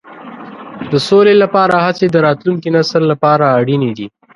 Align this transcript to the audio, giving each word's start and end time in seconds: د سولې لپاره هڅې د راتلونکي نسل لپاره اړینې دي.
د 0.91 0.93
سولې 1.07 1.33
لپاره 1.43 1.75
هڅې 1.85 2.07
د 2.11 2.15
راتلونکي 2.27 2.69
نسل 2.77 3.03
لپاره 3.11 3.45
اړینې 3.59 3.91
دي. 3.97 4.07